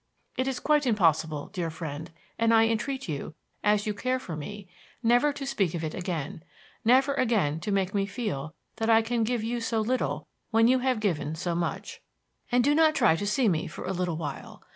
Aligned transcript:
It 0.35 0.47
is 0.47 0.59
quite 0.59 0.87
impossible, 0.87 1.49
dear 1.53 1.69
friend, 1.69 2.09
and 2.39 2.51
I 2.55 2.65
entreat 2.65 3.07
you, 3.07 3.35
as 3.63 3.85
you 3.85 3.93
care 3.93 4.17
for 4.17 4.35
me, 4.35 4.67
never 5.03 5.31
to 5.33 5.45
speak 5.45 5.75
of 5.75 5.83
it 5.83 5.93
again; 5.93 6.43
never 6.83 7.13
again 7.13 7.59
to 7.59 7.71
make 7.71 7.93
me 7.93 8.07
feel 8.07 8.55
that 8.77 8.89
I 8.89 9.03
can 9.03 9.23
give 9.23 9.43
you 9.43 9.61
so 9.61 9.79
little 9.79 10.25
when 10.49 10.67
you 10.67 10.79
have 10.79 11.01
given 11.01 11.35
so 11.35 11.53
much. 11.53 12.01
And 12.51 12.63
do 12.63 12.73
not 12.73 12.95
try 12.95 13.15
to 13.15 13.27
see 13.27 13.47
me 13.47 13.67
for 13.67 13.85
a 13.85 13.93
little 13.93 14.17
while. 14.17 14.63